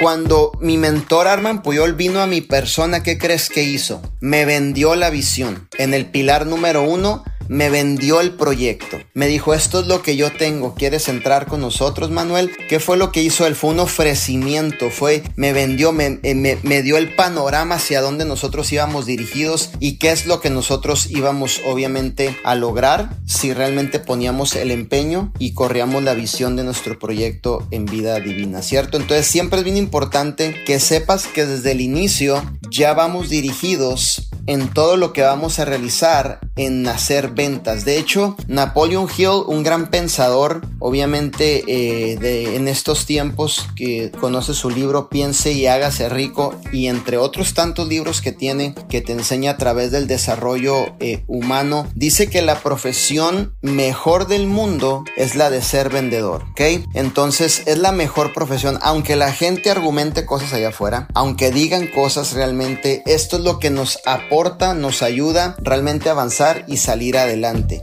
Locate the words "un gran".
39.46-39.88